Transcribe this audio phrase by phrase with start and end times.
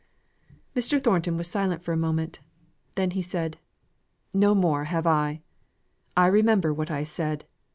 [0.75, 0.99] Mr.
[0.99, 2.39] Thornton was silent for a moment;
[2.95, 3.59] then he said:
[4.33, 5.41] "No more have I.
[6.17, 7.45] I remember what I said.